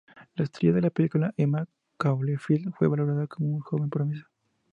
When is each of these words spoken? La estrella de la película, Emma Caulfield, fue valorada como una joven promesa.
La 0.33 0.45
estrella 0.45 0.73
de 0.73 0.81
la 0.81 0.89
película, 0.89 1.31
Emma 1.37 1.63
Caulfield, 1.97 2.73
fue 2.73 2.87
valorada 2.87 3.27
como 3.27 3.49
una 3.57 3.61
joven 3.63 3.87
promesa. 3.91 4.27